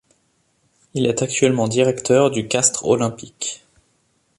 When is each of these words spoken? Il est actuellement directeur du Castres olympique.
Il 0.95 1.05
est 1.05 1.21
actuellement 1.21 1.67
directeur 1.67 2.31
du 2.31 2.47
Castres 2.47 2.85
olympique. 2.85 3.67